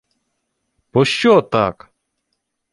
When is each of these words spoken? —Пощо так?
—Пощо 0.91 1.33
так? 1.51 1.77